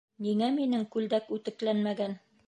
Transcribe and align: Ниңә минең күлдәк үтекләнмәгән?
Ниңә 0.27 0.47
минең 0.53 0.85
күлдәк 0.95 1.29
үтекләнмәгән? 1.37 2.17